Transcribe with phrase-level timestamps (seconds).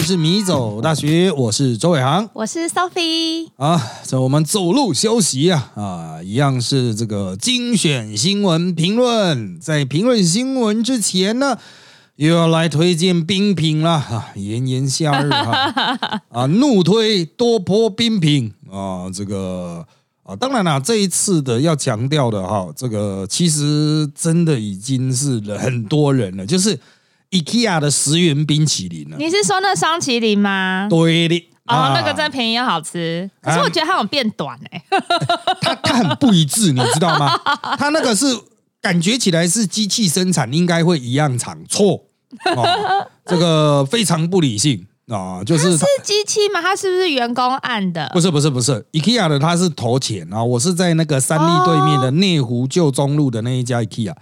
[0.00, 3.50] 们是米走大学，我是周伟航我是 Sophie。
[3.56, 3.78] 啊。
[4.02, 9.60] 这我们走路休息啊啊，一样是这个精选新闻评论。
[9.60, 11.58] 在评论新闻之前呢，
[12.16, 14.32] 又要来推荐冰品啦啊！
[14.36, 19.86] 炎炎夏日哈 啊，怒推多波冰品啊，这个。
[20.22, 26.78] 啊，当然啦，这一次的要强调的哈，这个其实真的已经是很多人了，就是
[27.30, 29.16] IKEA 的十元冰淇淋了。
[29.18, 30.86] 你是说那双麒麟吗？
[30.90, 34.82] 对的，哦，那个真便宜又好吃，可是我觉得它有变短哎，
[35.62, 37.38] 它它很不一致， 你知道吗？
[37.78, 38.26] 它那个是
[38.80, 42.04] 感觉起来是机器生产，应该会一样长，错，
[43.26, 44.86] 这个非常不理性。
[45.10, 46.62] 啊，就是是机器吗？
[46.62, 48.08] 它是不是员工按的？
[48.12, 50.40] 不是不是不是，IKEA 的它是投钱啊。
[50.40, 54.14] 我是在那个三立对面的内湖旧中路的那一家 IKEA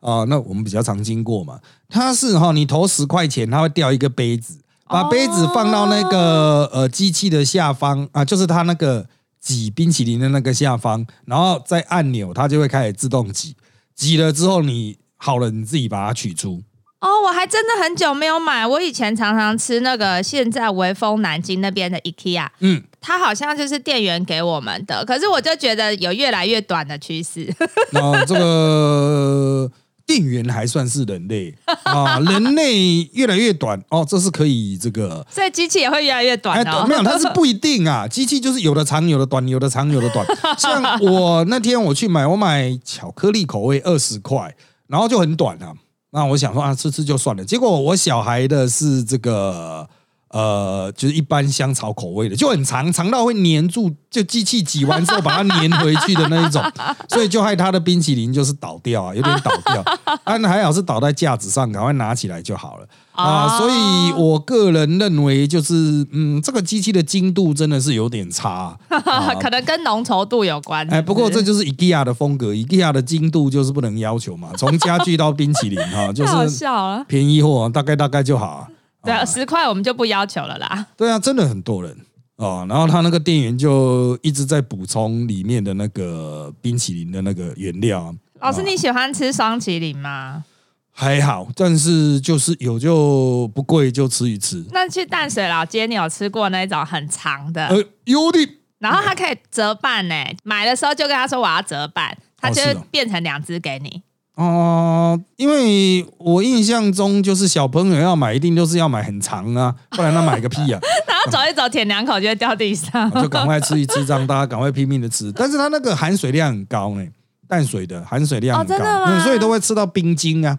[0.00, 0.24] 啊。
[0.24, 1.60] 那我们比较常经过嘛。
[1.88, 9.06] 它是哈，你投十块钱，它会掉一个杯子，把杯子放到那个呃机器的下方啊，就是它那个
[9.40, 13.56] 挤冰淇淋的那个下方，然后再按钮，它就会开始自动挤。
[13.94, 16.62] 挤了之后，你好了，你自己把它取出。
[17.00, 18.66] 哦，我还真的很久没有买。
[18.66, 27.50] 我以前常常吃那个现在微风南京那边的 IKEA，嗯，它好像就是店员给我们的，可是我就觉得有越来越短的趋势。
[27.92, 29.70] 那这个
[30.06, 36.86] 店员还算是人类 啊，人类越来越短哦，这是可以这个，所以机器也会越来越短哦。
[36.88, 40.26] 没有，它是不一定啊， 机器就是有的长，有的短，有的长，有的短。
[40.58, 44.54] 像我那天我去买，我买巧克力口味二十块，
[44.86, 45.72] 然后就很短啊。
[46.12, 47.44] 那我想说啊，吃吃就算了。
[47.44, 49.88] 结果我小孩的是这个。
[50.30, 56.62] 呃，就是一般香草口味的，就很长，长到会粘住，就机器挤完之后把它粘回去的那一种，
[57.10, 59.84] 所以就害他的冰淇淋就是倒掉啊，有点倒掉。
[60.24, 63.58] 但还好是倒在架子上，赶快拿起来就好了啊。
[63.58, 68.78] 所以我个人认为，就是嗯，这个机器的精度真的是有点差，
[69.42, 70.86] 可能跟浓稠度有关。
[70.92, 78.68] 哎，不过这就是 IKEA 的风格，IKEA 的精度就是不能要求嘛，从家具到冰淇淋哈，就是便宜货，大概大概就好。
[79.02, 80.86] 对啊，十块我们就不要求了啦。
[80.96, 81.96] 对啊，真的很多人
[82.36, 82.66] 哦。
[82.68, 88.14] 然后他那个店员就一直在补充里面的那个冰淇淋的那个原料。
[88.40, 90.44] 老师，你喜欢吃双麒麟吗？
[90.92, 94.64] 还好，但是就是有就不贵，就吃一吃。
[94.72, 97.68] 那去淡水老街，你有吃过那种很长的？
[97.68, 98.38] 呃，有的。
[98.78, 104.02] 然后它可以折半呢，买的时候就跟他说我要折半，他就变成两只给你。
[104.40, 110.80] 哦，因为我印象中就是小朋友要买，一定都是要买很长啊，不然他买个屁啊！
[111.06, 115.30] 然后走一走，舔两口就会掉地上，就赶快吃一吃，让大家赶快拼命的吃。
[115.32, 117.06] 但是它那个含水量很高呢，
[117.46, 120.58] 淡水的含水量很高，所以都会吃到冰晶啊。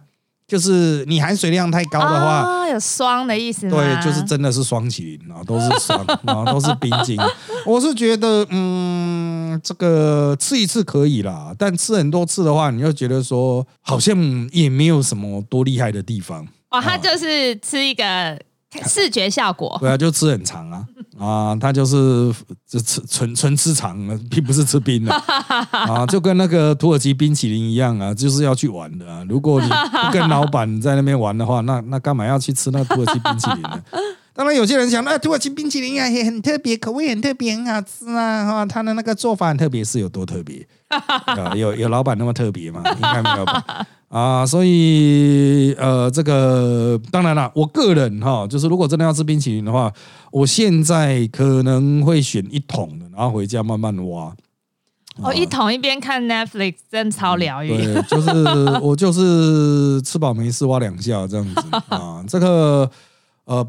[0.51, 3.77] 就是你含水量太高的话，有霜的意思吗？
[3.77, 5.97] 对，就是真的是霜淇淋啊，都是霜
[6.27, 7.17] 啊，都是冰晶。
[7.65, 14.13] 我是觉得，嗯，这个吃一次可以啦，但吃很多次的话，你又觉得说好像
[14.51, 16.45] 也没有什么多厉害的地方。
[16.69, 18.37] 哦，他就是吃一个。
[18.87, 20.85] 视觉效果，对啊，就吃很长啊，
[21.19, 22.33] 啊，他就是
[22.71, 23.97] 就吃纯纯吃长，
[24.29, 25.13] 并不是吃冰的
[25.71, 29.25] 啊，就跟那个土耳其冰淇淋一样啊，就是要去玩的啊。
[29.27, 33.83] 如果你不跟老板在那边玩的话，那那干嘛要去吃那土耳其冰淇淋呢？
[34.33, 40.65] 当然，有些人想，那土耳其冰淇淋啊也很特别，口味很特别，很好吃啊，哈，他的那个做法很特别，是有多特别？
[40.87, 42.81] 啊有有老板那么特别吗？
[42.95, 43.85] 应该没有吧？
[44.11, 49.91] 啊，所以呃，这个当然了，我个人哈，就是如果真的要吃冰淇淋的话，
[50.31, 54.35] 我现在可能会选一桶的，然后回家慢慢挖。
[55.21, 57.69] 哦，一桶一边看 Netflix，真超疗愈。
[57.69, 58.29] 对， 就是
[58.81, 62.91] 我就是吃饱没事挖两下这样子啊，这个
[63.45, 63.65] 呃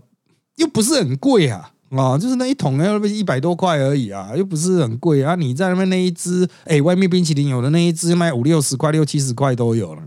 [0.56, 1.70] 又不是很贵啊。
[1.90, 5.34] 啊，就是那一桶要不一百多块而已啊，又不是很贵啊。
[5.34, 10.02] 你在那边那一只，哎，外面冰淇淋有的那一只卖五六十块、六七十块都有了。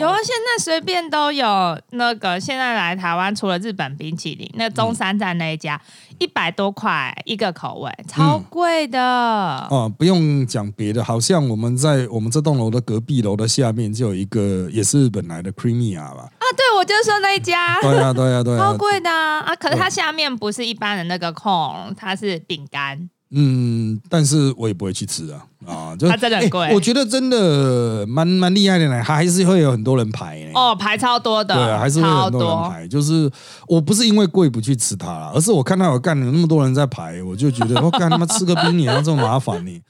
[0.00, 1.46] 有啊，现在随便都有
[1.90, 2.38] 那个。
[2.40, 5.80] 现在来台湾，除了日本冰淇淋，那中山站那一家
[6.18, 9.00] 一百多块一个口味，超贵的。
[9.00, 16.22] 哦，不用讲别的，好像我们在我们这栋楼的隔壁楼的下面就有一个，也是日本来的 Creamy 啊吧？
[16.22, 17.80] 啊，对，我就说那一家。
[17.80, 19.54] 对啊，对啊，对啊， 超贵的啊！
[19.56, 23.08] 可是它下面不是一般的那个控，它是饼干。
[23.30, 25.96] 嗯，但是我也不会去吃啊啊！
[25.96, 30.52] 就它真的很贵，我觉得真的蛮蛮厉害的呢，还是会有很多人排呢。
[30.54, 32.86] 哦，排超多的，对啊，还是会有很多人排。
[32.86, 33.28] 就是
[33.66, 39.80] 我不是因为贵不去吃它啦，而是我看到有干有那么多人在排，我就觉得我 干他妈吃个冰也要这么麻烦呢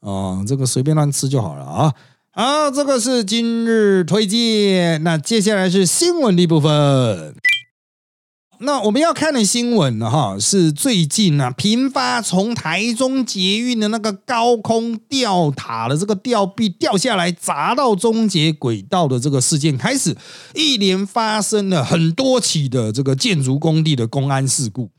[0.00, 0.42] 啊！
[0.46, 1.92] 这个随便乱吃就好了啊！
[2.32, 7.34] 好，这个是今日推荐，那接下来是新闻的部分。
[8.60, 20.16] 那我们要看的新闻呢，哈，是最近啊频发从台中捷运的那个高空吊塔的这个吊臂掉下来砸到中捷轨道的这个事件开始，
[20.54, 24.90] 一连发生了很多起的这个建筑工地的公安事故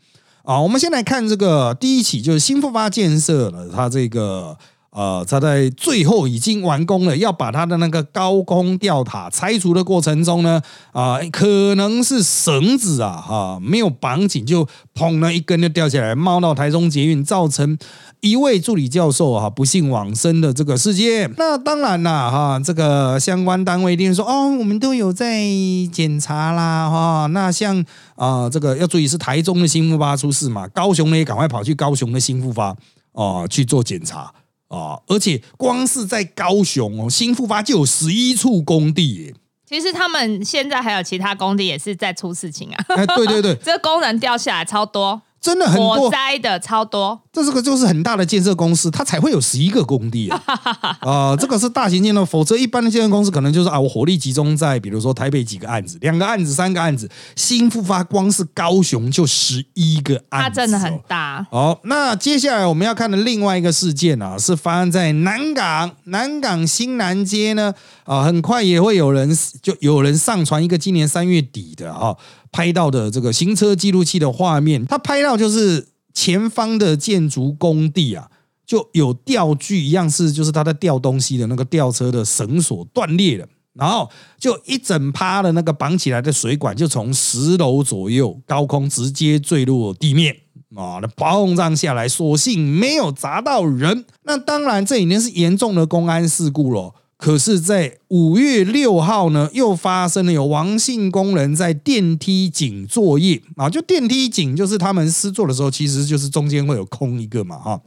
[0.43, 0.59] 啊。
[0.61, 4.57] 我们先来看这个第一起，就是新复发建设了它这个。
[4.89, 10.61] 呃，他在最后已经完工了，要把他的那个高空吊塔拆除的过程中呢，
[10.91, 17.77] 啊，可能是绳子啊，哈，没有绑紧，就砰了一根就掉下来，冒到台中捷运，造成
[18.21, 21.31] 一位助理教授啊不幸往生的这个事件。
[21.37, 25.43] 那当然啦，哈，这个相关单位一定说，哦，我们都有在
[25.91, 27.85] 检查啦，哈，那像
[28.15, 32.75] 啊，这个要注意是台中的新复发出事嘛，高雄呢也赶快跑去高雄的新复发
[33.11, 34.33] 啊去做检查。
[34.67, 34.99] 啊！
[35.07, 39.35] 而且光是在高雄哦，新复发就有十一处工地耶。
[39.65, 42.85] 其实他们现在还有其他工地也是在出事情啊。
[42.89, 45.21] 哎，对对对， 这工人掉下来超多。
[45.47, 50.43] 真的很多火灾的超多，这是个就是很大的建设公司，它才会有十一个工地啊！
[50.99, 61.47] 啊，这个是大型建设，否则一般的建设公司可能就是啊，我火力集中在比如说台北几个案子，两个案子、三个案子，新复发光是高雄就十一个案子，它真的很大。
[61.49, 67.73] 好，那接下来我们要看的另外一个事件啊，是发生在南港南港新南街呢
[68.07, 69.29] 啊，很快也会有人
[69.61, 72.15] 就有人上传一个今年三月底的啊。
[72.49, 78.29] 拍到的这个行车记录器的画面，他拍到就是前方的建筑工地啊，
[78.65, 84.09] 就有吊具一样是，就是他在吊东西的那个吊车的绳索断裂了，然后
[84.39, 90.33] 就一整趴的那个绑起来的水管就从十楼左右高空直接坠落地面
[90.75, 94.05] 啊，那砰这样下来，所幸没有砸到人。
[94.23, 96.95] 那当然这已经是严重的公安事故了。
[97.17, 107.81] 可是，在五月六号呢，又发生了有王姓工人在电梯井作业啊，就电梯井就是他们施作的时候，其实就是中间会有空一个嘛，哈。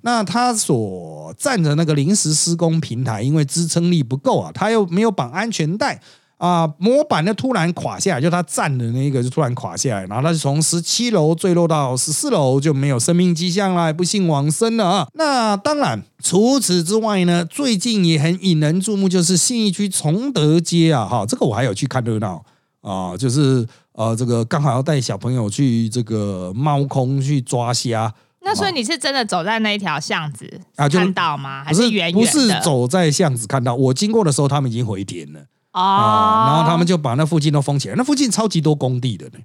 [0.00, 6.02] 那他所站的那个临时施工平台，因为支撑力不够啊，他又没有绑安全带。
[6.42, 6.68] 啊！
[6.76, 15.08] 模板呢突然垮下来，就他站的那一个就突然垮下来，然后他就从十七楼坠落到十四楼，就没有生命迹象了，不幸往生了啊！
[15.14, 22.44] 那当然，除此之外呢，最近也很引人注目，就是信义区崇德街啊，哈，这个我还有去看热闹
[22.80, 28.12] 啊，就是呃，这个刚好要带小朋友去这个猫空去抓虾。
[28.44, 31.62] 那所以你是真的走在那一条巷子啊，看到吗？
[31.62, 35.38] 还是远远不是走在巷子看到，我经过的时候，他们已经回填了。
[35.72, 37.94] 啊，然后他们就把那附近都封起来。
[37.96, 39.38] 那附近超级多工地的呢。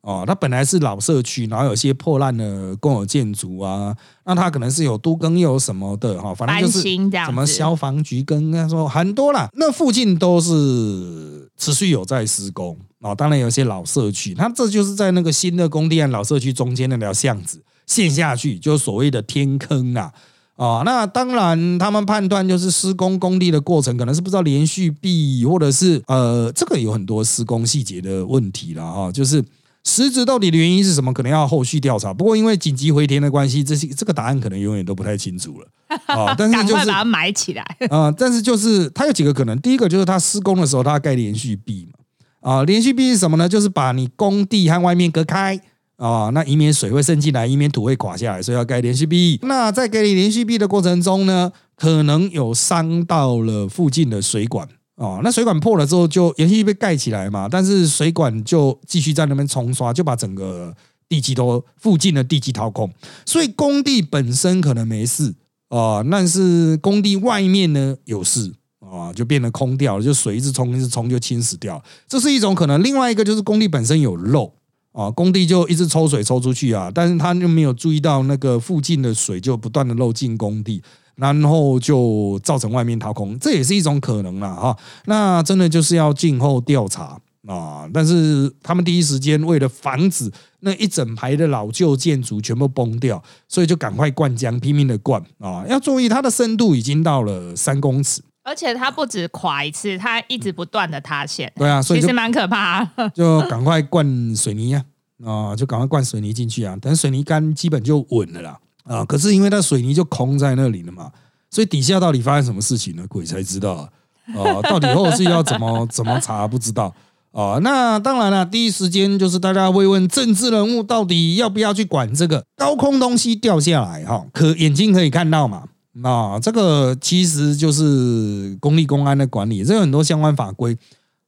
[0.00, 3.94] 哦，它本来是老社区，然后有些破烂的公有建筑啊。
[4.24, 6.82] 那它可能是有都更又有什么的哈，反正就是
[7.26, 9.48] 什么消防局跟他说很多啦。
[9.54, 13.12] 那附近都是持续有在施工啊。
[13.12, 20.12] 当然有些老社区，它这就是在那个新的工地和老社区中间那条巷子陷下去，就是所谓的天坑啊。
[20.58, 29.12] 啊，那当然，他们判断就是施工工地的过程可能是不知道连续壁，或者是呃，这个有很多施工细节的问题了哈。
[29.12, 29.42] 就是
[29.84, 32.12] 实质到底的原因是什么，可能要后续调查。
[32.12, 35.66] 不过因为紧急回填的关系，这些这个答案可能永远都不太清楚了
[36.12, 36.34] 啊。
[36.36, 38.10] 但是就是把它埋起来 啊。
[38.10, 41.98] 但是就是它有几个可能，第一个就是它施工的时候它盖连续壁嘛
[42.40, 43.48] 啊，连续壁是什么呢？
[43.48, 45.60] 就是把你工地和外面隔开。
[45.98, 49.36] 啊，那以免水会渗进来，以免土会垮下来，所以要盖连续壁。
[49.42, 54.64] 那在盖连续壁的过程中呢，可能有伤到了附近的水管
[54.94, 55.18] 啊。
[55.24, 60.72] 那水管破了之后，就连续壁被盖起来嘛，但是水管就继续在那边冲刷，就把整个
[61.08, 62.88] 地基都附近的地基掏空。
[63.26, 65.34] 所以工地本身可能没事
[65.68, 71.82] 啊，但是工地外面呢有事啊，就变得空掉了，就水一直冲一直冲就侵蚀掉。
[72.06, 72.80] 这是一种可能。
[72.84, 74.54] 另外一个就是工地本身有漏。
[74.98, 80.82] 啊，工地就一直抽水抽出去啊，但是他就没有注意到那个附近的水就不断的漏进工地，
[81.14, 84.76] 然后就造成外面掏空，这也是一种可能了哈。
[85.04, 87.88] 那真的就是要静候调查啊。
[87.94, 90.28] 但是他们第一时间为了防止
[90.62, 95.64] 那一整排的老旧建筑全部崩掉，所以就赶快灌浆，拼命的灌啊。
[95.68, 98.20] 要注意它的深度已经到了三公尺。
[98.48, 101.52] 而且它不止垮一次，它一直不断的塌陷。
[101.56, 102.82] 对啊，所以其实蛮可怕。
[103.14, 104.82] 就赶快灌水泥啊，
[105.24, 108.58] 啊，就赶快灌水泥进去啊，等水泥干基本就稳了啦。
[108.84, 111.12] 啊，可是因为它水泥就空在那里了嘛，
[111.50, 113.04] 所以底下到底发生什么事情呢？
[113.06, 113.88] 鬼才知道啊。
[114.34, 116.94] 啊，到底后续要怎么 怎么查不知道
[117.32, 117.58] 啊。
[117.62, 125.64] 那当然了，第一时间就是大家会问政治人物到底要不要去管这个高空东西掉下来哈，可眼睛可以看到嘛。
[126.00, 130.76] 那这个其实就是公立公安的管理，这有很多相关法规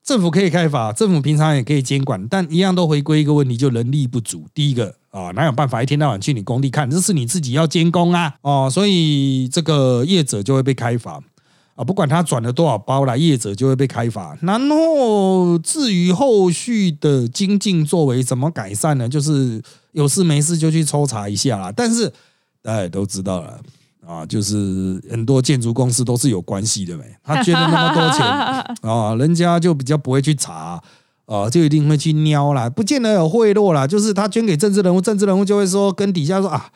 [0.02, 4.46] 政府可以开罚，政府平常也可以监管，但一样都回归一个问题，就人力不足。
[4.54, 6.90] 第一个啊，哪有办法一天到晚去你工地看？
[6.90, 11.20] 这是你自己要监工啊，哦，所以这个业者就会被开罚
[11.74, 14.36] 啊，不管他转了多少包来，业者就会被开罚。
[14.40, 19.08] 然后至于后续的精进作为怎么改善呢？
[19.08, 19.60] 就是
[19.92, 21.72] 有事没事就去抽查一下啦。
[21.74, 22.08] 但是
[22.62, 23.60] 大家也都知道了。
[24.10, 28.26] 啊，就是很多建筑公司都是有关系的呗，他捐了那么多钱
[28.82, 30.82] 啊，人家就比较不会去查
[31.26, 36.68] 啊，就一定会去瞄啦，不见得有贿赂啦，就是他捐给政治人物，政治人物就会说跟底下说啊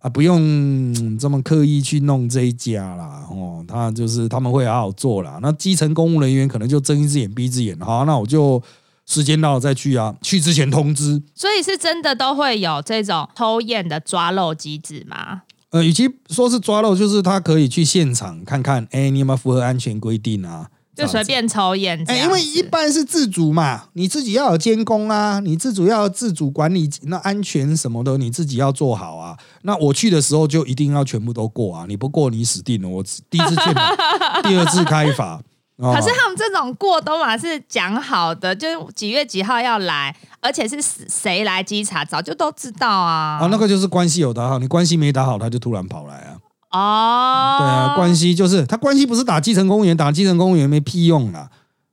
[0.00, 5.38] 啊，不用这么刻意去弄这一家啦，哦，他就是他们会好好做啦。
[5.40, 8.62] 那基层公务人员可能就睁一只眼闭一只眼，好，那我就
[9.06, 11.22] 时间到了再去啊，去之前通知。
[11.34, 15.42] 所以是真的都会有这种偷验的抓漏机制吗？
[15.72, 20.68] 呃，与其说是抓漏，就是他可以去现场看看，哎，你有没有符合安全规定啊？
[20.94, 29.34] 就随便抽烟，哎，因为一般是自主嘛，你自己要有监工啊，你自主要自主管理，那安全什么的你自己要做好啊。
[29.62, 32.88] 那我去的时候就一定要全部都过啊，你不过你死定了。
[32.88, 33.62] 我第一次去，
[34.46, 35.40] 第二次开罚。
[35.82, 43.38] 可是他们这种过冬嘛是讲好的，就是几月几号要来，而且是谁来稽查，早就都知道啊。
[43.40, 46.38] 啊，那个就是关系有打好，你关系没打好，他就突然跑来啊。
[46.70, 51.48] 哦，对啊，关系就是他关系不是打基层公务员，打基层公务员没屁用啊。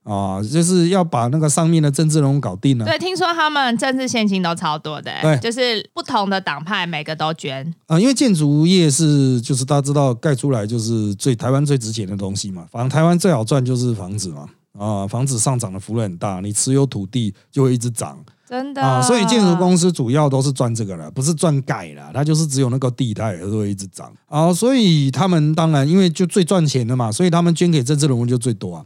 [0.09, 2.85] 啊，就是要把那个上面的政治人物搞定了。
[2.85, 7.99] 对，听说他们政治现金都超多的，对，就是不同的党派每个都捐啊。
[7.99, 14.47] 因为建筑业是，就是大家知道盖出来就是最台湾最值钱的东西嘛，反正台湾最好赚就是房子嘛。
[14.77, 19.01] 啊，房子上涨的幅度很大，你持有土地就会一直涨，真的啊。
[19.01, 24.53] 所以建筑公司主要都是赚这个了，不是赚盖了，它就是只有那个地它也会一直涨啊。
[24.53, 28.85] 所以他们当然因为就最赚钱的嘛，所以他们捐给政治人物就最多啊。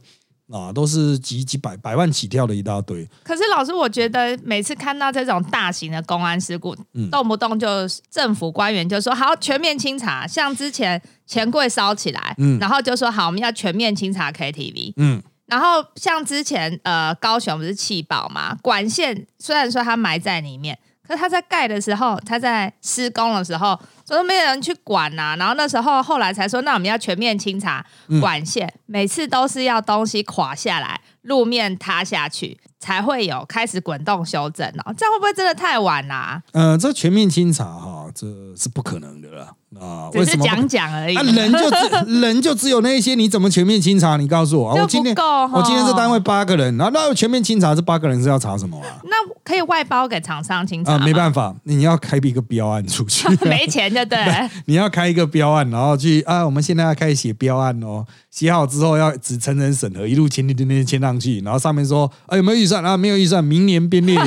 [0.51, 3.07] 啊，都是几几百百万起跳的一大堆。
[3.23, 6.75] 可是老师，我觉得每次看到这种大型的公安事故，
[7.09, 7.67] 动不动就
[8.11, 14.93] 政府官员就说好全面清查，像之前钱柜烧起来，然后就说好我们要全面清查 KTV。
[14.97, 20.77] 嗯，然后像之前呃高雄不是气爆嘛，管线虽然说它埋在里面。
[21.07, 25.35] 可是他在盖的时候，他在施工的时候，都没有人去管呐。
[25.37, 27.85] 然后那时候后来才说，那我们要全面清查
[28.21, 32.59] 管线，每次都是要东西垮下来，路面塌下去。
[32.83, 36.43] 才会有开始滚动修正哦，这样会不会真的太晚啦？
[36.51, 39.47] 呃，这全面清查哈，这是不可能的了
[39.79, 40.09] 啊！
[40.11, 41.15] 只是讲讲而已。
[41.15, 44.17] 那 人就只人就只有那些，你怎么全面清查？
[44.17, 49.01] 你告诉我，我今天我今天这单位八个人，然后那全面清查这八个人是要查什么啊？
[49.05, 50.99] 那可以外包给厂商清查啊？
[50.99, 54.19] 没办法，你要开一个标案出去， 没钱就对。
[54.65, 58.05] 你要开一个标案，然后去啊，我们现在要开始写标案哦。
[58.29, 62.97] 写好之后要只层层审核，一路签签签签签上去，然后上面说啊有没有预算啊？
[62.97, 64.19] 没有预算，明年编列，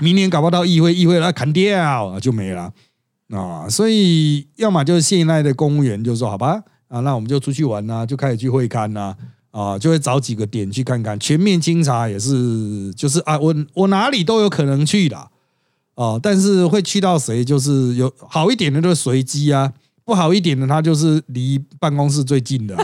[0.00, 2.72] 明年搞不到议会，议会来砍掉就没了
[3.30, 3.66] 啊！
[3.68, 9.14] 所以要么就是现在的公务员就说好吧啊，那我们就出去玩呐，就开始去会刊呐
[9.50, 15.30] 啊，就会找几个点去看看，全面清查也是就是啊，我我哪里都有可能去的
[15.94, 19.72] 哦，但是会去到谁，就是有好一点的都随机啊。
[20.04, 22.76] 不好一点的，他就是离办公室最近的，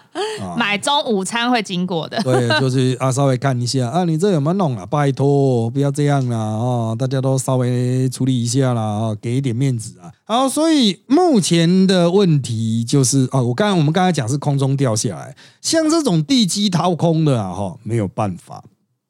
[0.58, 2.22] 买中午餐会经过的。
[2.22, 4.84] 对， 就是啊，稍微看一下啊，你这有没有弄啊？
[4.84, 6.94] 拜托，不要这样啦啊！
[6.94, 10.12] 大家都稍微处理一下啦啊，给一点面子啊。
[10.24, 18.62] 好，所以目前的问题就是啊，我刚才我们刚才讲是空中掉下来，像这种地基掏空的啊，哈，没有办法，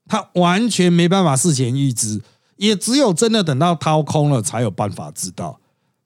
[0.06, 2.22] 他完全没办法事前预知，
[2.58, 5.58] 也只有真的等到掏空了才有办法知道。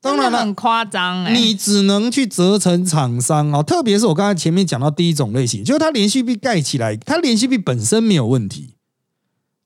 [0.02, 8.74] 当然了很夸张哎，你只能去责成厂商哦，特别是我刚才前面讲到第一种类型，就是它连续币盖起来，它连续币本身没有问题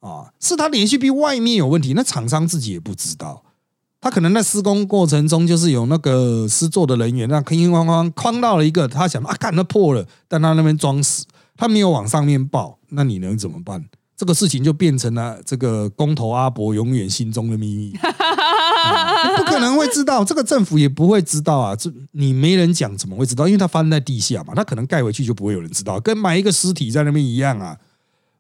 [0.01, 3.45] 啊，是它连续币外面有问题，那厂商自己也不知道，
[4.01, 11.25] 他可能在施工过程中就是有那个施作的人员，那哐哐哐哐到了一个，他想啊，干那破了，但他那边装死，
[11.57, 13.85] 他没有往上面报，那你能怎么办？
[14.17, 17.93] 这个事情就变成了这个工头阿伯永远心中的秘密，
[19.37, 21.75] 不可能会知道，这个政府也不会知道啊！
[21.77, 23.47] 这你没人讲，怎么会知道？
[23.47, 27.77] 因为它发生在地下嘛，它可能盖回去就不会有人知道，跟埋一个尸体在那边一样啊！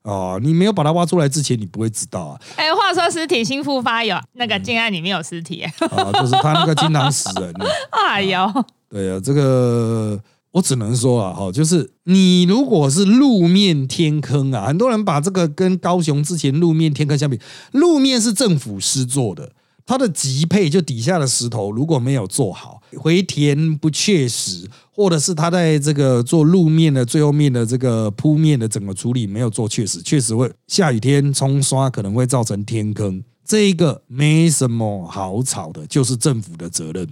[0.02, 2.40] 哦，你没有把它挖出来之前，你不会知道啊！
[2.56, 5.72] 哎，话说尸体新复发有那个建案里面有尸体啊，
[6.12, 7.52] 就是他那个经常死人。
[7.90, 10.20] 哎呦，对啊，这个。
[10.54, 17.36] 我只能说啊，哈，就是你如果是路面天坑啊，很多人把这个跟高雄之前路面天坑相比，
[17.72, 19.50] 路面是政府施做的，
[19.86, 37.06] 它的级配就底下的石头如果没有做好，回填不确实，或者是它在这个做路面的最后面的这个铺面的整个处理没有做确实，确实会下雨天冲刷可能会造成天坑，这一个没什么好吵的，就是政府的责任。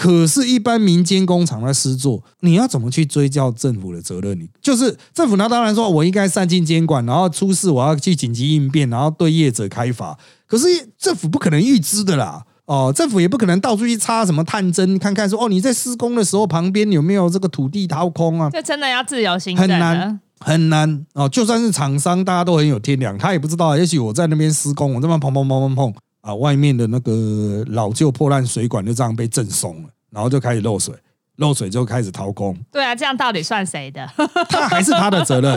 [0.00, 4.38] 可是，一般民间工厂在施作，你要怎么去追究政府的责任？
[4.38, 10.16] 你就是政府，那当然说我应该善尽监管，然后出事我要去紧急应变，然后对业者开罚。
[10.46, 18.48] 可是政府不可能预知的啦，哦，政府也不可能到处去插什么探针，看看说哦，你在施工的时候旁边有没有这个土地掏空啊？
[18.52, 21.28] 这真的要自由行很难很难哦。
[21.28, 25.92] 就算是厂商，大家都很有天良，他也不知道，也许我在那边施工，我这么砰砰砰砰砰。
[26.20, 30.94] 啊，外面的那个老旧破烂水管就这样被震松了，然后就开始漏水，
[31.36, 32.56] 漏水就开始掏空。
[32.70, 34.06] 对啊，这样到底算谁的？
[34.50, 35.54] 他还是他的责任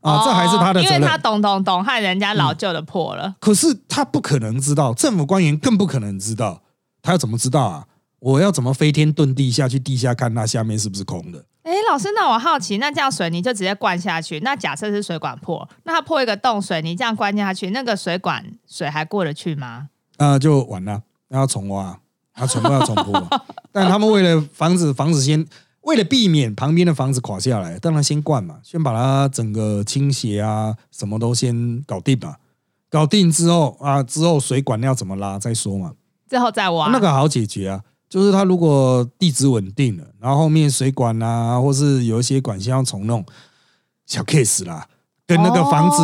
[0.00, 3.34] 啊，这还是他的责任，因为他懂懂懂，害人家老旧的破了。
[3.40, 6.62] 可是他不可能知道，政府官员更不可能知道，
[7.02, 7.86] 他要怎么知道啊？
[8.20, 11.44] 我要怎么飞天遁地下去地下看那下面是不是空的？
[11.64, 14.40] 哎，老师，那我好奇，那这样水泥就直接灌下去？
[14.40, 19.88] 那假设是水管破，那它破一个洞，水泥这样灌下去，那个水管水还过得去吗？
[20.18, 21.98] 那就完了，要重挖，
[22.38, 23.12] 要全部要重铺。
[23.72, 25.44] 但他们为了防止房子先，
[25.82, 32.36] 为了避免旁边的房子垮下来，当然先灌嘛，先把它整个倾斜啊，什么都先搞定嘛。
[32.88, 35.94] 搞定之后啊，之后水管要怎么拉再说嘛。
[36.30, 43.24] 之后再挖，那个好解决啊，就是它如果地质稳定了，然后后面水管啊，或是有一些管线要重弄，
[44.06, 44.86] 小 case 啦，
[45.26, 45.98] 跟那个房子。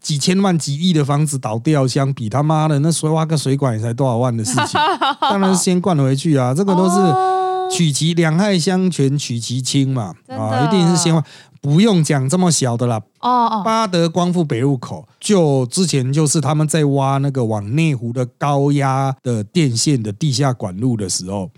[0.00, 4.80] 几千万、几亿的房子倒掉相比，他妈的那水挖个水管也才多少万的事情，
[5.20, 6.54] 当然是先灌回去啊！
[6.54, 11.20] 这个都是取其两害相权取其轻嘛，啊，一定是先
[11.60, 13.02] 不用讲这么小的啦。
[13.20, 21.50] 哦哦，巴德光复北路口，就之前就是他们在挖那个往内湖的高压的电线的地下管路的时候，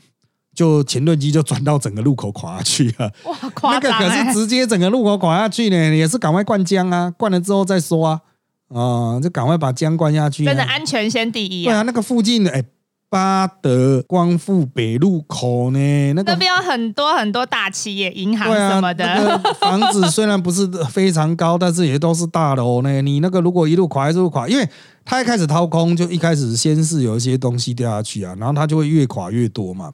[0.61, 3.11] 就前轮机就转到整个路口垮下去了。
[3.25, 3.35] 哇，
[3.73, 8.21] 那个可是直接整个路口垮下去呢，也是赶快灌浆啊，灌了之后再说啊。
[8.69, 10.45] 啊，就赶快把浆灌下去。
[10.45, 11.65] 真的安全先第一。
[11.65, 12.63] 对啊，那个附近的哎，
[13.08, 19.41] 巴德光复北路口呢，那个那边有很多很多大企业、银行什么的。
[19.58, 23.00] 房子虽然不是非常高，但是也都是大楼呢。
[23.00, 24.69] 你那个如果一路垮一路垮，因为
[25.06, 29.91] 它一开始掏空，就一开始先是有一些东西掉下去啊，然后它就会越垮越多嘛。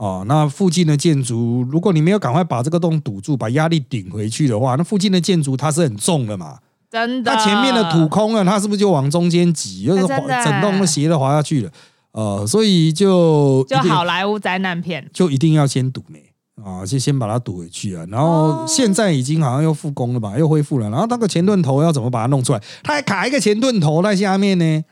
[0.00, 6.56] 哦，那附近的建筑，如果你没有赶快把这个洞堵住，把压力顶回去的话，那附近的建筑它是很重的嘛。
[6.90, 11.70] 真的，它前面的土空了，它是不是就往中间挤，就是滑整栋都斜的滑下去了？
[12.12, 16.18] 呃，所以就就好莱坞灾难片，就一定要先堵呢
[16.64, 18.04] 啊，就先把它堵回去啊。
[18.08, 20.88] 然后现在已经好像又复工了吧，又恢复了。
[20.90, 22.62] 然后那个前盾头要怎么把它弄出来？
[22.82, 24.84] 它还卡一个前盾头在下面呢。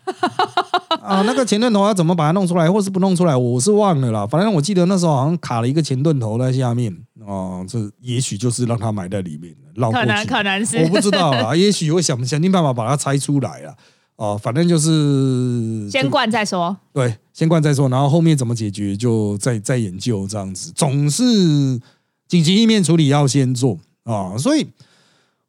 [1.03, 3.37] 啊，那个前盾头要怎么把它弄出来，或是不弄出来？
[3.37, 4.27] 我是忘了啦。
[4.27, 6.97] 反正我记得那时候好像卡了一个前盾头在下面。
[7.27, 13.75] 哦，这也许就是让它埋在里面了，可能可能是我不知道啦，也许 会想想尽办法把它拆出来啊。
[14.19, 20.71] 哦，反正就是先灌再说，对，先灌再说，然后后面怎么解决就再再研究这样子。
[20.75, 21.25] 总是
[22.27, 24.67] 紧急意面处理要先做啊，所以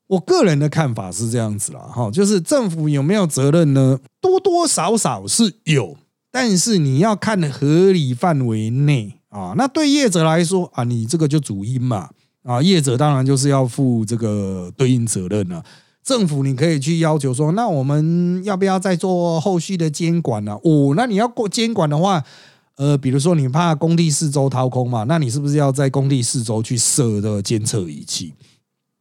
[0.07, 3.99] 我个人的看法是这样子了哈，就是政府有没有责任呢？
[4.21, 5.97] 多多少少是有，
[6.31, 9.15] 但是你要看合理范围内。
[9.29, 12.09] 啊，那对业者来说啊，你这个就主因嘛
[12.41, 15.63] 啊，业者当然就是要负这个对应责任了。
[16.09, 20.53] 政府你可以去要求说，那我们要不要再做后续的监管呢？
[20.63, 22.23] 哦，那你要过监管的话，
[22.77, 28.33] 呃，比如说你怕工地四周掏空嘛，那你是不是要在工地四周去设的监测仪器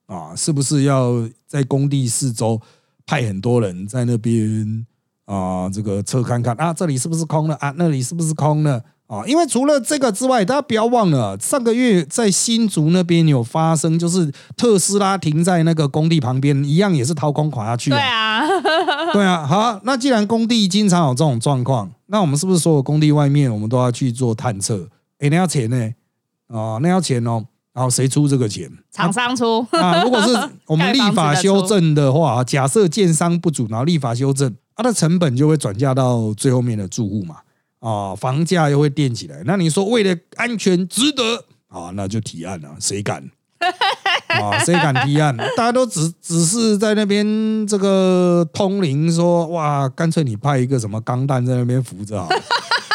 [0.04, 0.36] 啊？
[0.36, 2.60] 是不是要在工地四周
[3.06, 4.86] 派很多人在那边
[5.24, 5.70] 啊？
[5.70, 7.72] 这个测看看啊，这里是不是空了啊？
[7.78, 8.84] 那里是不是空了？
[9.08, 17.88] 啊，因为除了这个之外，大家不要忘了，上个月在新竹那边有发生，就是特斯拉停在那个工地旁边，一样也是掏空垮下去。
[17.88, 18.42] 对啊，
[19.14, 19.46] 对啊。
[19.46, 24.86] 好，那既然工地经常有这种状况，那我们是不是所有工地外面我们都要去做探测？
[25.20, 25.90] 哎，那要钱呢？
[26.48, 27.42] 哦，那要钱哦。
[27.72, 28.70] 然后谁出这个钱？
[28.90, 30.02] 厂商出啊。
[30.02, 37.36] 如果是 我们立法修正的话，假设建商不足，然后立法修正，它的成本就会转嫁到最后面的住户嘛。
[37.80, 41.90] 啊，房价又会垫起来，那你说为了安全值得啊？
[41.94, 43.22] 那就提案了，谁敢
[44.28, 44.58] 啊？
[44.64, 45.36] 谁敢提案？
[45.56, 52.28] 大家都只只是在那边这个通灵说，哇，干脆你派一个什么钢弹在那边扶着啊？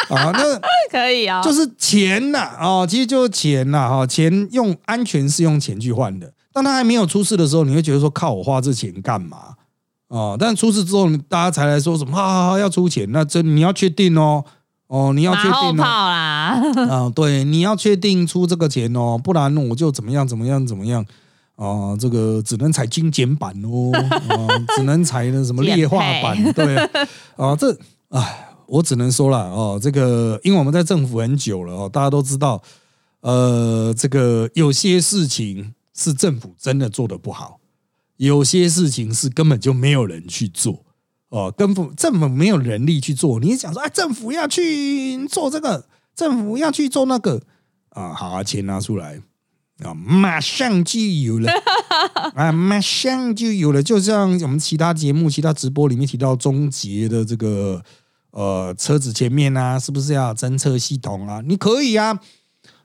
[0.10, 0.60] 啊，那
[0.91, 6.34] 可以啊，就是钱呐，啊，其实就是钱呐，哈，钱用安全是用钱去换的。
[6.52, 9.56] 当他还没有出事的时候，你会觉得说，靠我花这钱干嘛？
[10.10, 12.60] 哦，但出事之后，大家才来说什么啊？
[12.60, 14.43] 要出钱，那这你要确定哦。
[14.88, 21.04] 哦，你要确定啦， 啊，对，你要确定出这个钱哦，不然我就怎么样怎么样怎么样
[21.56, 26.76] 啊，这个只能采精简版哦，啊， 只能采那什么劣化版，对
[27.36, 27.76] 啊，这
[28.10, 32.62] 哎，我只能说了哦，这个因为我们在政府很久了哦，大家都知道，
[33.22, 37.60] 呃，这个有些事情是政府真的做的不好，
[38.17, 40.84] 有些事情是根本就没有人去做。
[41.34, 47.41] 哦，根本政府没有人力去做，你想说啊，政府要去做这个，政府要去做那个
[47.89, 49.19] 啊，好啊，钱拿出来
[49.84, 51.52] 啊，马上就有了
[52.36, 53.82] 啊，马上就有了。
[53.82, 57.82] 就像我们其他节目、其他直播里面提到，终结的这个
[58.30, 61.41] 呃车子前面啊，是不是要侦测系统啊？
[61.43, 62.19] 你可以啊。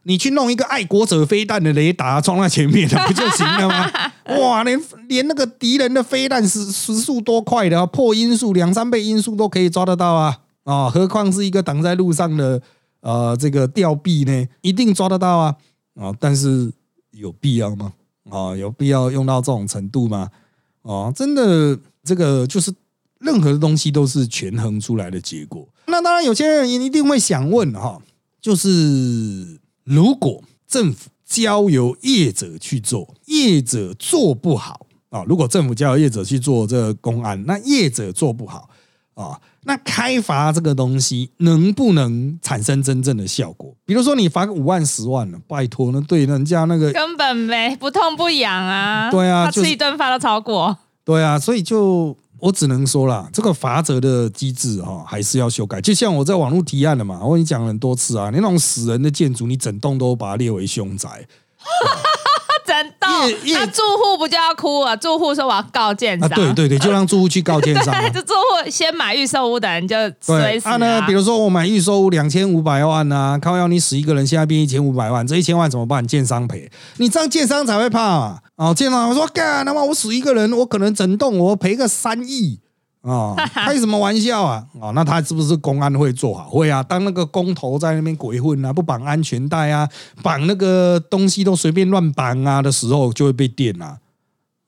[0.04, 3.90] 你去弄一个爱国者飞弹的雷达装在前面，不就行了吗？
[4.40, 10.38] 哇，连连那个敌人的飞弹时时速多快的破音速两三倍音速都可以抓得到啊！
[10.64, 12.60] 啊，何况是一个挡在路上的
[13.00, 14.46] 呃这个吊臂呢？
[14.62, 15.56] 一定抓得到啊！
[15.94, 16.72] 啊，但是
[17.10, 17.92] 有必要吗？
[18.30, 20.30] 啊，有必要用到这种程度吗？
[20.82, 22.72] 啊，真的，这个就是
[23.20, 25.66] 任何的东西都是权衡出来的结果。
[25.86, 27.98] 那当然，有些人也一定会想问哈，
[28.40, 29.58] 就是。
[29.88, 35.24] 如果政府交由业者去做，业者做不好啊。
[35.26, 38.68] 如果政府交由业者去做这个公安，那业者做不好
[39.14, 43.74] 啊，那开罚这个东西能不能产生真正的效果？
[43.86, 49.10] 比如说你罚个五万、十万呢，拜托，那对人家那个根本没不痛不痒啊。
[49.10, 50.76] 对啊，他吃一顿饭都超过。
[51.04, 52.16] 对啊，所以就。
[52.40, 55.80] 我只能说啦，这个罚则的机制哈，还是要修改。
[55.80, 61.26] 就像我在网络提案了嘛，我跟你讲很多次啊，你那种死人的建筑，你整栋都把它列为凶宅。
[63.08, 64.94] 整栋，那住户不就要哭啊？
[64.96, 67.94] 住户说我要告建商，对对对，就让住户去告建商。
[68.12, 76.06] 就住户先买预售屋的人就对啊呢，比如说我买预售屋两千五百万啊，靠要你死一个人，现在变一千五百万，这一千万怎么办？
[76.06, 78.38] 建商赔，你这样建商才会怕啊！
[78.56, 82.60] 哦，建商我说干，他妈我死一个人，我可能整栋我赔个三亿。
[83.08, 84.64] 啊， 开什么玩笑啊！
[84.80, 86.48] 哦，那他是不是公安会做好？
[86.50, 89.88] 会啊，当那个工头在那边鬼混啊，不绑安全带啊，
[90.22, 93.98] 绑那个东西都随便乱绑啊的时候，就会被电啊。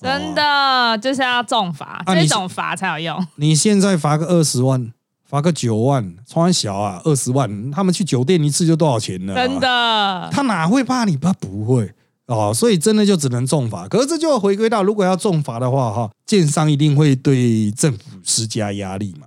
[0.00, 3.26] 真的就是要重罚，这种罚才有用。
[3.36, 4.90] 你现在罚个二十万，
[5.28, 9.34] 罚个九万，穿小啊，二十万，他们去酒店一次就多少钱呢？
[9.34, 11.18] 真的，他哪会怕你？
[11.18, 11.92] 他不会。
[12.30, 19.26] 哦，所以真的就只能重罚，可是这就回归到，如果要重罚的话，哈，建商一定会对政府施加压力嘛，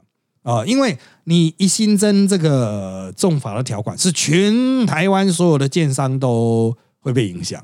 [0.50, 7.62] 啊，因为你一新增这个重罚的条款，是全台湾所有的建商都会被影响，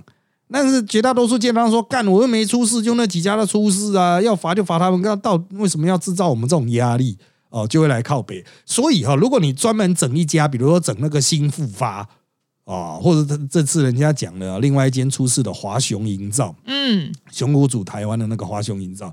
[0.52, 7.17] 但是绝大多数建商说，干我又没出事，就那几家的出事啊，要罚就罚他们，那到为什么要制造我们这种压力？
[7.49, 12.06] 哦，就会来靠北，所以哈，如果你专门整一家，比如说整那个新复发。
[12.69, 19.12] 啊，或者这这次人家讲的另外一间出事的华雄营造，嗯，熊谷组台湾的那个华雄营造，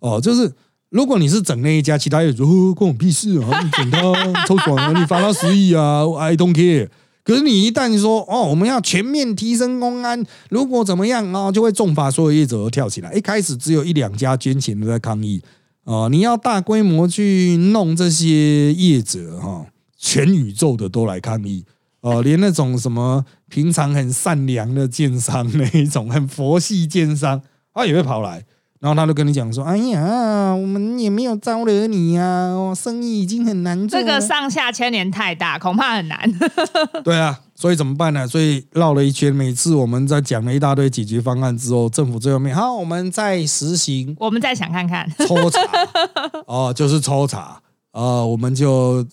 [0.00, 0.52] 哦，就是
[0.88, 4.02] 如果你是整那一家，其他人说关我屁事啊，你整他
[4.44, 6.88] 抽爽啊，你罚他十亿啊，I don't care。
[7.22, 13.12] 可是你一旦说哦，我们要全面提升公安，如果怎么样啊，就会重罚所有业者都跳起来。
[13.14, 15.40] 一开始只有一两家捐钱的在抗议
[15.84, 19.64] 啊，你要大规模去弄这些业者哈，
[19.96, 21.64] 全宇宙的都来抗议。
[22.06, 27.42] 哦，连那种什么平常很善良的奸商，那一种很佛系奸商，
[27.74, 28.44] 他也会跑来，
[28.78, 36.32] 然后他就跟你讲说：“哎呀，我们也没有招惹你呀，哦，生意已经很难做。”这个上下牵连太大，恐怕很难。
[37.02, 38.24] 对啊，所以怎么办呢？
[38.28, 45.60] 所以绕了一圈，每次我们在讲了一大堆解决方案之后，政府最后面好，我们再实行，我们再想看看抽查。
[46.46, 49.04] 哦，就是抽查啊，我们就。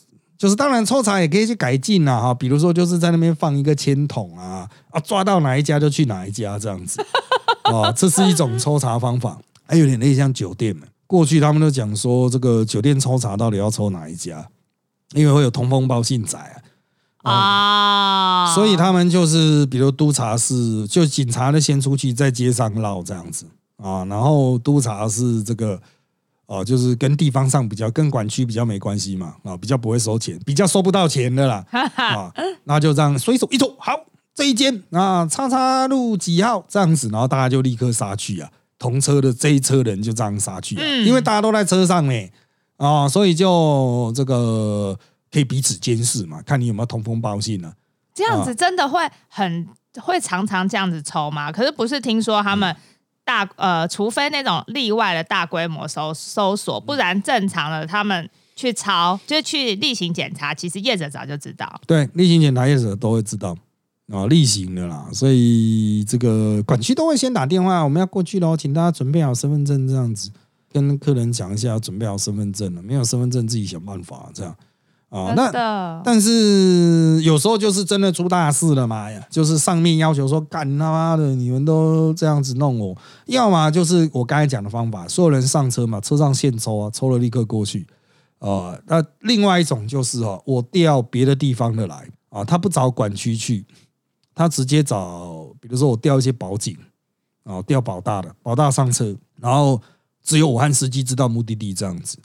[0.44, 7.02] 就是当然抽查也可以去改进啊，哈，比如说就是在那边放一个铅筒啊，啊抓到哪一家就去哪一家这样子，
[7.72, 10.82] 哦，这是一种抽查方法，还有点类似像酒店嘛。
[11.08, 14.46] 过去他们都讲说这个酒店抽查到底要抽哪一家，
[15.14, 16.38] 因为会有通风报信仔
[17.22, 23.46] 啊，所以他们就是比如督察是就警察就先出去在街上绕这样子
[23.82, 25.82] 啊，然后督察是这个。
[26.46, 32.32] 哦，就是跟地方上比较，跟管区比较没关系嘛，啊，比较不会收钱，比较收不到钱的啦，啊，
[32.66, 33.94] 那就这样随手一抽，好，
[34.36, 40.76] 这一间啊，叉叉路几号这样子，然后大家就立刻杀去啊，同车的这一车人就这样杀去，
[41.06, 42.30] 因为大家都在车上呢，
[42.76, 45.00] 啊，所以就这个
[45.32, 47.74] 可以彼此监视嘛，看你有没有通风报信呢？
[48.14, 49.68] 这样子真的会很
[50.02, 51.52] 会常常这样子抽吗？
[51.52, 52.76] 可是不是听说他们。
[53.26, 61.82] 大呃，除非那种例外的大规模搜搜索，不然正常的他们去抄，就去例行检查，其实业者早就知道。
[61.88, 63.58] 对，例行检查业者都会知道
[64.12, 70.30] 啊，例行的啦，所以这个管区都会先打电话，我们要过去喽，请大家准备好身份证，这样子
[70.72, 74.56] 跟客人讲一下，准备好身份证了，没有身份证自己想办法这样
[75.14, 75.34] 啊。
[75.36, 82.98] 那但是有时候就是真的出大事了嘛呀，就是上面要求说干他妈的，你们都这样子弄我，
[83.28, 87.86] 要么就是我刚才讲的方法，所有人上车嘛，车上现抽啊，抽了立刻过去。
[88.40, 93.66] 啊，那另外一种就是哦，我调别的地方的来啊，他不找管区去，
[94.36, 96.78] 他直接找，比如说我调一些保警
[97.46, 99.82] 啊，调保大的，保大上车，然后
[100.22, 102.18] 只有我和司机知道目的地这样子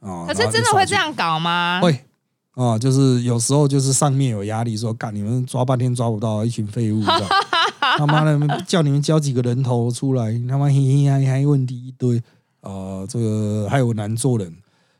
[0.00, 0.26] 啊。
[0.26, 1.80] 可是真的会这样搞吗？
[1.82, 2.04] 会
[2.54, 7.02] 啊，就是有时候就是上面有压力，说干你们抓半天抓不到，一群废物，
[7.98, 12.22] 他妈的叫你们交几个人头出来，他妈嘿嘿嗨嗨问题一堆。
[12.60, 14.54] 啊，这个还有难做人。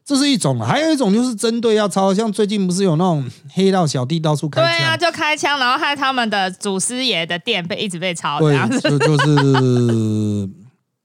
[0.04, 10.50] 这是一种，还有一种就是针对要抄，像最近不是有那种黑道小弟到处开枪，对啊，就开枪，然后害他们的祖师爷的店被一直被抄，对，就就是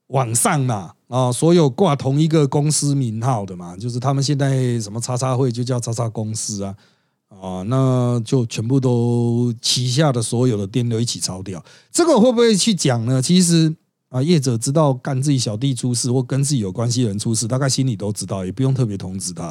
[0.07, 6.75] 网上嘛，啊，所有挂同一个公司名号的嘛，就是他们现在什么叉叉会就叫叉叉公司啊，
[7.29, 13.21] 啊，那就全部都旗下的所有的店都一起抄掉，这个会不会去讲呢？
[13.21, 13.75] 其实。
[14.09, 19.45] 啊，业者知道干自己小弟出事或跟自己有关系人出事，大概心里都知道，也不用特别通知他。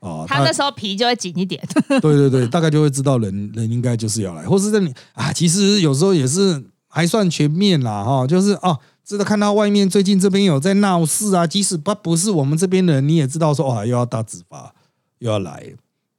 [0.00, 1.66] 啊，他那时候皮就会紧一点。
[1.88, 8.78] 对对对，大概就会知道人人应该就是要来，或是在你啊，其实有时候也是还算全面啦，哈，就是哦，
[9.10, 14.72] 知道看到外面最近这边有在闹事啊，即使不不是我们这边的人，你也知道说哇，又要大执法，
[15.18, 15.66] 又要来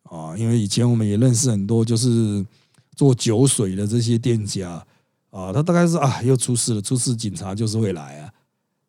[0.04, 2.46] 啊，因为以前我们也认识很多就是
[2.98, 4.84] 做酒水的这些店家。
[5.30, 8.28] 啊，他大概是啊，又出事了，出事警察就是会来啊，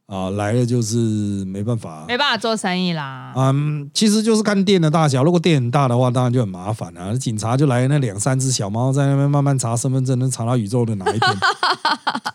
[0.06, 0.96] 啊，来了就是
[1.44, 3.32] 没办法，没办法做生意啦。
[3.36, 7.14] 嗯，其实就是看店的大小，如果店很大的话，当然就很麻烦啊。
[7.14, 11.30] 警察就来那两三只小猫在那边慢慢查身份证，能查到宇宙的哪一天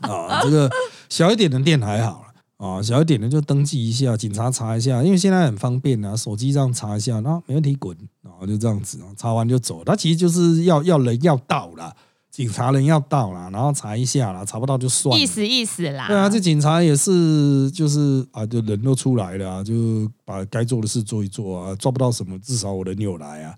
[0.09, 0.39] 啊？
[0.41, 0.71] 这个
[1.09, 9.83] 小一点的店还好了啊，小一点的就登记一下，警察查一下，因为现在很方便啊，手机上查一下，那没问题滚，然后就这样子，查完就走。
[9.83, 11.95] 他其实就是要要人要到了。
[12.29, 15.19] 警察人要到了，然后查一下啦，查不到就算了。
[15.19, 16.05] 意思意思啦。
[16.07, 23.55] 对啊，这警察也是，就是啊，就人都出来了，就把该做的事做一做啊，抓不到什么，至少我人有来啊，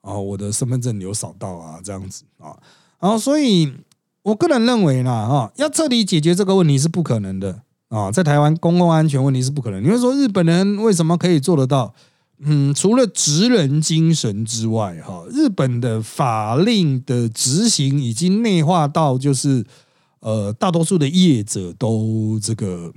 [0.00, 2.56] 啊，我的身份证有扫到啊，这样子啊，
[2.98, 3.70] 然后所以
[4.24, 7.60] 我个人认为呢，哈，要彻底解决这个问题是不可能的
[7.90, 9.84] 啊，在台湾公共安全问题是不可能。
[9.84, 11.94] 你会说日本人为什么可以做得到？
[12.38, 19.64] 嗯，除了职人精神之外，哈，日本的法令的执行已经内化到，就是
[20.20, 22.92] 呃，大多数的业者都这个，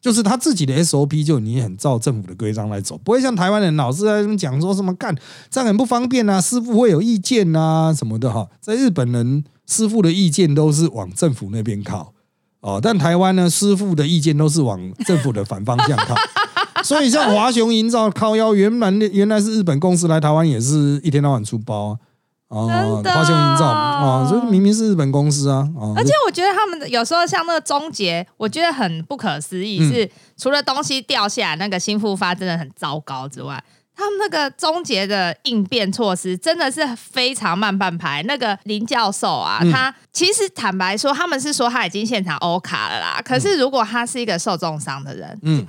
[0.00, 5.16] 就是他自己的 SOP 就你很照政府的规章来走，不会像台湾人老是在那讲说什么干
[5.48, 8.48] 这样很不方便啊，师傅会有意见啊什么的哈。
[8.60, 12.12] 在日本人师傅的意见都是往政府那边靠
[12.60, 16.14] 哦，但台湾呢，师傅的意见都是往政府的反方向靠。
[16.82, 21.98] 所以像华雄营造靠腰，原本原来是日本公司来台湾，也是一天到晚出包
[22.48, 22.66] 啊。
[23.02, 25.66] 华雄营造啊，所以明明是日本公司啊。
[25.96, 33.62] 而且我觉得他们有时候像那个终结，我觉得很不可思议，是除了东西掉下来那个新复发真的很糟糕之外，
[33.96, 38.22] 他们那个终结的应变措施真的是非常慢半拍。
[38.24, 43.22] 那个林教授啊，他其实坦白说，他们是说他已经现场欧卡了啦。
[43.24, 45.66] 可是如果他是一个受重伤的人，嗯。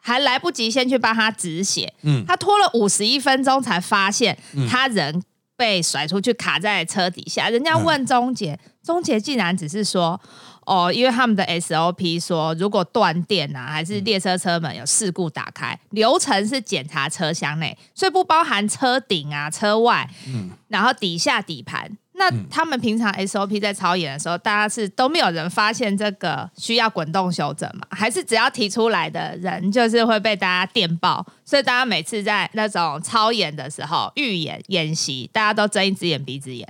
[0.00, 5.22] 还来不及先去帮他止血，嗯，他拖了五十一分钟才发现他人
[5.58, 7.50] 被甩出去卡在车底下。
[7.50, 10.18] 人家问钟杰，钟杰竟然只是说，
[10.64, 21.98] 哦，因为他们的 SOP 说，如果断电啊，还是列车车门有事故打开，流程是检查车厢内，所以不包含车顶啊、车外，嗯，然后底下底盘。
[22.18, 27.86] 那他们平常 SOP 在操演的时候，大家是都没有人发现这个需要滚动修正嘛？
[27.90, 31.24] 还是只要提出来的人就是会被大家电报？
[31.44, 36.68] 所以大家每次在那种操演的时候、预演演习，大家都睁一只眼闭一只眼。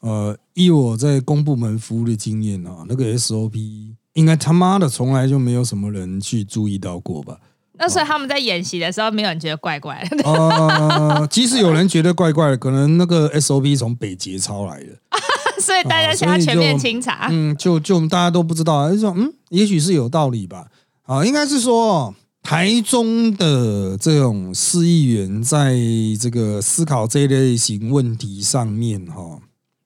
[0.00, 7.38] 呃，以我在公部门服务的经验啊，那个 SOP 应该他妈的从来就没有什么人去注意到过吧？
[7.78, 10.30] 那所以他们在演习的时候，没有人觉得怪怪的。
[10.30, 14.96] 呃，即使有人觉得怪怪的，可能那个 SOP 从北捷抄来的，
[15.60, 17.28] 所以大家现在全面清查。
[17.30, 20.66] 嗯，就就大家都不知道，就说嗯，也许是有道理吧。
[21.02, 25.76] 啊，应该是说台中的这种市议员在
[26.20, 29.38] 这个思考这类型问题上面，哈，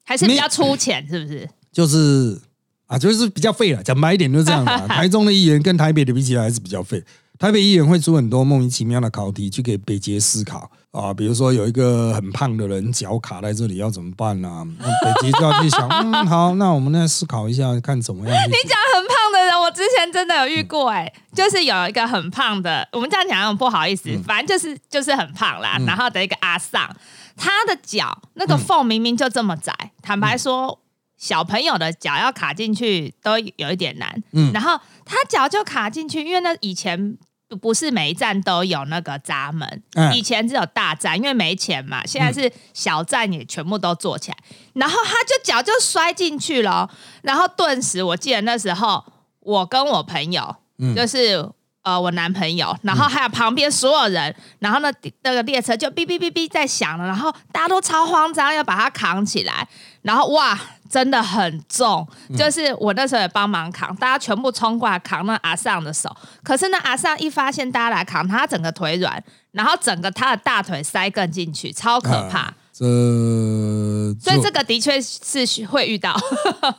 [0.04, 1.48] 还是比较粗浅，是不是？
[1.72, 2.40] 就是
[2.86, 3.82] 啊，就是比较废了。
[3.82, 4.78] 讲白一点，就是这样的。
[4.88, 7.02] 台中的议员跟台北的比起来，还是比较废。
[7.40, 10.70] 台北议员会出很多莫名其妙的考题去给北捷思考。
[10.90, 14.66] 啊，比如说有一个很胖的人脚卡在这里，要怎么办呢？
[14.78, 18.36] 北极就要去想， 嗯，好，那我们来思考一下，看怎么样。
[18.46, 26.94] 你讲很胖的人，我之前真的有遇过，哎，就是有一个很胖的，我们这样讲很不好意思，反正就是就是很胖啦，然后的一个阿尚，
[27.36, 29.72] 他的脚那个缝明明就这么窄，
[30.02, 30.78] 坦白说，
[31.16, 37.16] 小朋友的脚要卡进去都有一点难，嗯，然后他脚就卡进去，因为那以前。
[37.60, 39.82] 不是每一站都有那个闸门，
[40.14, 42.06] 以前只有大站，因为没钱嘛。
[42.06, 44.36] 现在是小站也全部都做起来，
[44.74, 46.88] 然后他就脚就摔进去了，
[47.22, 49.04] 然后顿时我记得那时候
[49.40, 50.56] 我跟我朋友，
[50.94, 51.48] 就是
[51.90, 54.90] 呃我男朋友，然后还有旁边所有人，然后呢
[55.22, 59.66] 那个列车就哔哔哔哔在响了，然后大家都超慌张要把它扛起来，
[60.02, 60.58] 然后哇。
[60.90, 62.04] 真的很重，
[62.36, 66.12] 就是我那时候也帮忙扛，大家全部冲过来扛那阿尚的手。
[66.42, 69.22] 可是那阿尚一发现大家来扛，他整个腿软，
[69.52, 72.52] 然后整个他的大腿塞更进去，超可怕。
[72.80, 76.16] 这所以这个的确是会遇到。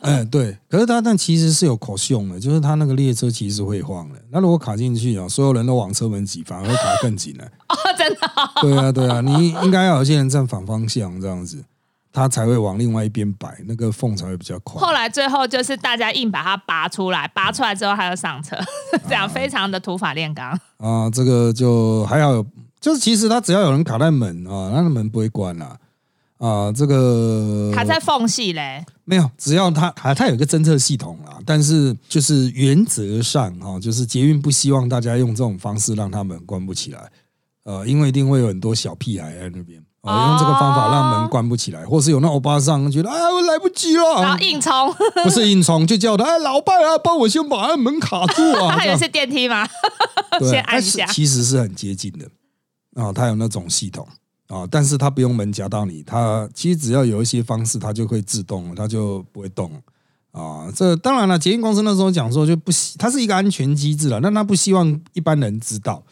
[0.00, 4.20] 嗯， 对，可是他但其实是有口用的，就是他那个列车其实会晃的。
[4.30, 7.44] 那如果卡进去啊，所有人都往车门挤，反而会卡更紧了。
[7.70, 8.18] 哦，真的？
[8.60, 11.62] 对啊，对啊，你应该要有些人站反方向这样子。
[12.14, 14.84] 它才会往另外一边摆，那个缝才会比较宽。
[14.84, 18.54] 后来最后就是大家硬把它拔出来，拔出来之后还要上车，
[19.08, 20.50] 这样非常的土法炼钢。
[20.76, 22.46] 啊，这个就还好有，
[22.78, 25.66] 就是其实它只要有人卡在门啊，那个门不会关啦。
[25.68, 25.76] 啊，
[26.74, 28.84] 这个卡在缝隙嘞？
[29.04, 37.10] 没有，只要它它它有一个侦测系统啦，但是就是原则上哈，就是捷运不希望大家用这种方式让他们关不起来，
[37.64, 39.82] 呃，因为一定会有很多小屁孩在那边。
[40.02, 48.76] 啊，用这个方法让门关不起来，或是有那欧巴桑觉得哎，我来不及了， 然后硬冲， 不是硬冲，就叫他哎，老伴啊，帮我先把那门卡住啊。
[48.76, 49.64] 他也是电梯吗？
[50.42, 52.26] 先按一下，其实是很接近的
[53.00, 54.04] 啊，他有那种系统
[54.52, 59.72] 啊，但是他不用门夹到你，他其实只要有一些方式，他就会自动，他就不会动
[60.32, 60.70] 啊。
[60.76, 66.02] 这当然了，捷运公司那时候讲说就不希，它是一个安全机制了，那他不希望一般人知道。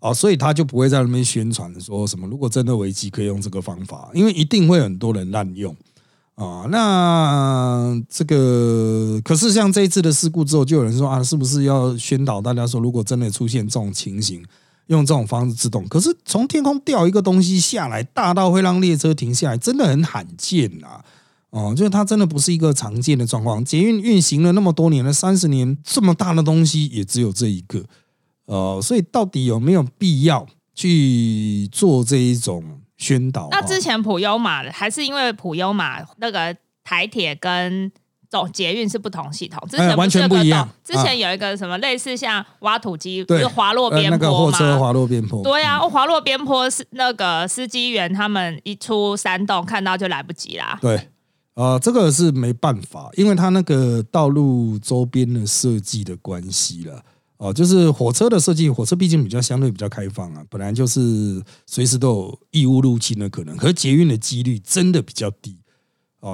[0.00, 5.74] 哦，所以他就不会在那边宣传说什么，如果真的危机可以用这个方法，因为一定会很多人滥用
[6.36, 6.66] 啊。
[6.70, 14.40] 那这个可是像这一次的事故之后，就有人说啊，是不是要宣导大家说，如果真的出现这种情形，
[14.88, 15.86] 用这种方式自动？
[15.88, 21.02] 可是从天空掉一个东西下来，大到会让列车停下来，真的很罕见呐。
[21.50, 23.64] 哦，就是它真的不是一个常见的状况。
[23.64, 27.82] 捷运运行了那么多年了，三十年，这么大的东西也只有这一个。
[28.44, 33.48] 呃，所以到底有没有必要去做这一种宣导？
[33.50, 37.90] 那之前普优马还是因为普优马那个台铁跟
[38.28, 40.68] 走捷运是不同系统，之前完全不一样。
[40.84, 45.42] 之前有一个什么类似像挖土机，就是滑落边坡那个货车滑落边坡。
[45.42, 50.78] 对呀，滑落边坡是那个司机员他们一出山洞看到就来不及啦。
[50.82, 51.08] 对，
[51.54, 57.02] 呃，这个是没办法，因为它那个道路周边的设计的关系了。
[57.38, 65.57] 哦，就是火车的设计，火车毕竟比较相对比较开放啊，本来就是随时都有异物入侵的可能，可是捷运的几率真的比较低。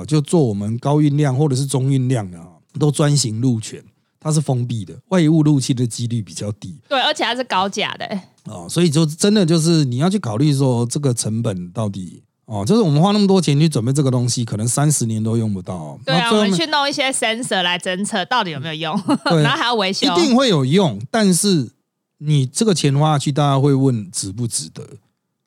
[0.00, 2.46] 哦，就做我们高运量或者是中运量的啊，
[2.78, 3.82] 都专行路权，
[4.18, 6.76] 它是封闭的，外物入侵的几率比较低。
[6.88, 8.20] 对，而且它是高价的。
[8.44, 12.22] 哦，所以就真的就是你要去考虑说这个成本到底。
[12.46, 15.98] 哦，就是我们花那么多钱去准备这个东西，可能三十年都用不到。
[16.04, 18.94] 对啊，我们去弄一些 sensor 来侦测到底有没有用，
[19.42, 21.00] 然后还要维修，一定会有用。
[21.10, 21.70] 但是
[22.18, 24.86] 你这个钱花下去，大家会问值不值得？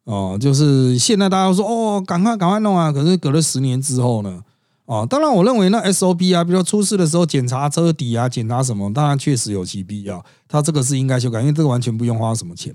[0.08, 2.94] 哦，就是现在大家说哦，赶快赶快弄啊！
[2.94, 4.42] 可是隔了十年之后呢？
[4.86, 10.24] 哦，当然我认为那 SOP 啊，比如说出事的时候检查车底啊，检查什么，当然确实有其必要。
[10.48, 12.74] 它这个是应该修改，因为这个完全不用花什么钱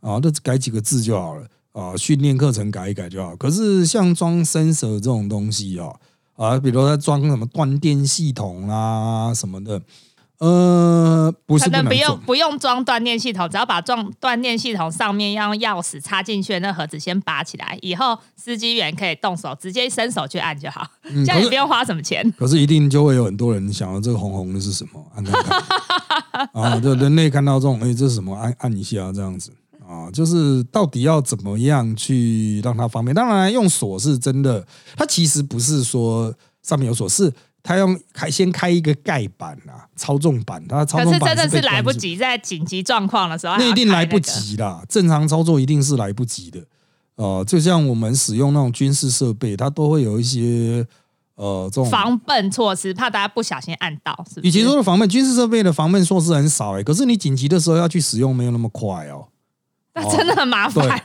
[0.00, 1.46] 啊，就改几个字就好了。
[1.72, 3.34] 啊，训练课程改一改就好。
[3.36, 5.88] 可是像装 sensor 这种东西啊，
[6.36, 9.80] 啊，比如说装什么断电系统啊什么的，
[10.38, 22.30] 呃，不是可能不用不用装断电系统，只要把装断电系统上面要用钥匙插进去的那盒子先拔起来，以后司机员可以动手直接伸手去按就好，这样也不用花什么钱。
[22.38, 25.04] 可是一定就会有很多人想要这个红红的是什么？
[25.14, 28.36] 按看看 啊，就人类看到这种，哎，这是什么？
[28.36, 29.50] 按按一下这样子。
[29.88, 33.14] 啊，就是到底要怎么样去让它方便？
[33.14, 37.32] 当然，用锁是真的，它其实不是说上面有锁，是
[37.66, 44.84] 它用开先开一个盖板啊，操纵板，他操纵板真的是来不及，在紧急状况的时候，那一定来不及啦。
[44.88, 46.60] 正常操作一定是来不及的。
[47.16, 50.86] 呃，就像我们使用那种军事设备，它都会有一些
[51.34, 54.24] 呃这种防笨措施，怕大家不小心按到。
[54.32, 59.26] 是与其说的防笨，军事设备的防笨措施很少哎，可是你紧急的时候要去使用，没有那么快哦。
[59.94, 61.02] 那真的很麻烦。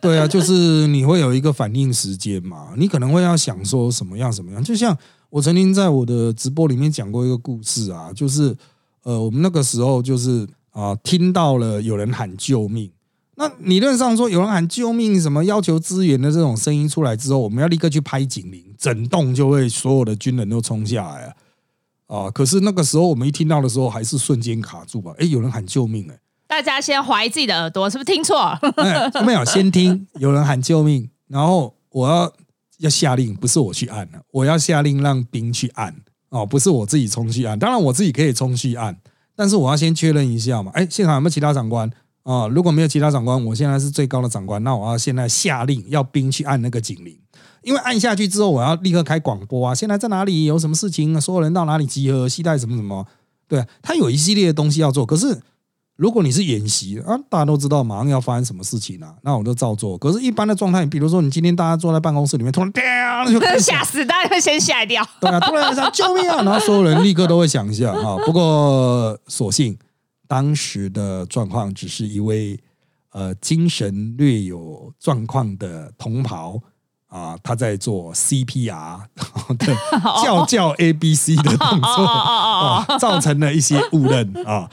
[0.00, 4.62] 对啊，就是你会有一个反应时间嘛，你可能会要想说什么样什么样。
[4.62, 4.96] 就像
[5.30, 8.56] 我曾经在我的直播里面讲过一个故事啊，就是
[9.02, 12.90] 呃，我们那个时候就是啊，听到了有人喊救命。
[13.38, 21.34] 那理论上说，有人喊救命，什么要求支援的这种声音出来之后，我们要立刻去拍警铃，整栋就会所有的军人都冲下来啊！
[22.06, 25.12] 啊，可是那个时候我们一听到的时候，还是瞬间卡住吧？
[25.18, 26.08] 哎，有人喊救命！
[26.10, 28.58] 哎，大家先怀疑自己的耳朵，是不是听错？
[29.22, 32.32] 没有，先听有人喊救命，然后我要
[32.78, 35.94] 要下令，不是我去按了，我要下令让兵去按
[36.30, 37.58] 哦，不是我自己冲去按。
[37.58, 38.98] 当然我自己可以冲去按，
[39.34, 40.70] 但是我要先确认一下嘛。
[40.74, 41.90] 哎，现场有没有其他长官？
[42.22, 47.16] 啊，如果没有其他长官，我现在是最高的长官，那我要现在下令要兵去按那个警铃，
[47.62, 53.06] 因为按下去之后，我要立刻开广播啊，现在在哪里有什么事情，所有人到哪里集合，携带什么什么，
[53.46, 55.06] 对，他有一系列的东西要做。
[55.06, 55.40] 可是
[55.96, 59.98] 如果你是演习啊，大家都知道马上要发生什么事情啊，那我就照做。
[59.98, 62.82] 可是，一般的状态，比如说你今天大家坐在办公室里面，突然掉，
[63.28, 68.16] 就 吓死，大家会先吓掉，对啊，突然想救命啊，然后所有人立刻都会想一下 啊。
[68.24, 69.76] 不过，所幸
[70.28, 72.58] 当时的状况只是一位。
[73.12, 76.60] 呃，精神略有状况的同袍
[77.06, 79.00] 啊，他在做 CPR
[79.56, 79.74] 的
[80.22, 84.68] 叫叫 A B C 的动作啊，造成了一些误认啊。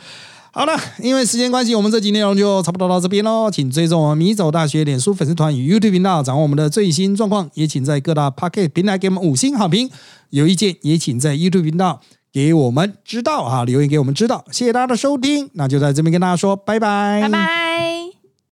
[0.56, 3.50] 好了，因为时间关系，我们这集内容就差不多到这边喽。
[3.50, 7.50] 请追踪我们米走大学脸书粉丝团与 YouTube 频道，掌握我们的最新状况。
[7.56, 9.90] 也请在各大 Pocket 平台给我们五星好评。
[10.30, 12.02] 有意见也请在 YouTube 频道
[12.32, 14.46] 给我们知道哈，留言给我们知道。
[14.52, 17.93] 谢谢大家的收听，那就在这边跟大家说拜拜，拜拜。